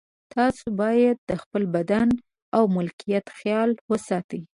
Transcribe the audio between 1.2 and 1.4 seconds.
د